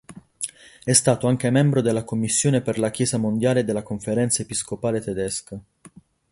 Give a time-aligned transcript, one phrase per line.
[0.83, 5.59] È stato anche membro della commissione per la Chiesa mondiale della Conferenza episcopale tedesca.